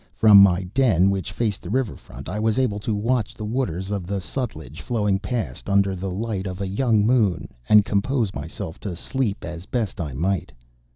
[0.15, 3.91] From my den, which faced the river front, I was able to watch the waters
[3.91, 8.79] of the Sutlej flowing past under the light of a young moon and compose myself
[8.79, 10.51] to sleep as best I might.